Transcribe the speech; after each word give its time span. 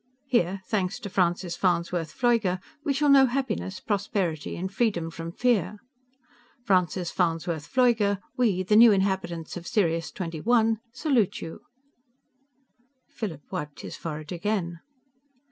Here, 0.25 0.63
thanks 0.65 0.97
to 1.01 1.11
Francis 1.11 1.55
Farnsworth 1.55 2.11
Pfleuger, 2.11 2.59
we 2.83 2.91
shall 2.91 3.07
know 3.07 3.27
happiness 3.27 3.79
prosperity 3.79 4.55
and 4.57 4.73
freedom 4.73 5.11
from 5.11 5.31
fear._ 5.31 5.77
FRANCIS 6.65 7.11
FARNSWORTH 7.11 7.69
PFLEUGER, 7.71 8.17
WE, 8.35 8.63
THE 8.63 8.75
NEW 8.77 8.93
INHABITANTS 8.93 9.57
OF 9.57 9.67
SIRIUS 9.67 10.11
XXI, 10.11 10.77
SALUTE 10.91 11.41
YOU! 11.43 11.59
Philip 13.09 13.43
wiped 13.51 13.81
his 13.81 13.95
forehead 13.95 14.31
again. 14.31 14.79